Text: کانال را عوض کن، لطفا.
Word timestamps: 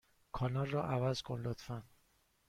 کانال 0.31 0.65
را 0.67 0.83
عوض 0.83 1.21
کن، 1.21 1.41
لطفا. 1.41 1.83